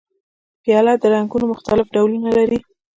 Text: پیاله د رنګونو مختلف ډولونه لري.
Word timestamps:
پیاله 0.63 0.93
د 1.01 1.03
رنګونو 1.13 1.45
مختلف 1.53 1.87
ډولونه 1.95 2.29
لري. 2.37 2.59